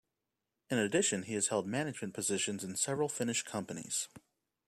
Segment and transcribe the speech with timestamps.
[0.71, 4.07] In addition, he has held management positions in several Finnish companies.